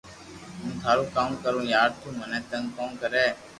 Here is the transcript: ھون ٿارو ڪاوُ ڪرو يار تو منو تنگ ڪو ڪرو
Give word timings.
ھون 0.59 0.71
ٿارو 0.83 1.03
ڪاوُ 1.15 1.33
ڪرو 1.43 1.61
يار 1.73 1.89
تو 1.99 2.07
منو 2.19 2.39
تنگ 2.49 2.65
ڪو 2.75 2.85
ڪرو 3.01 3.25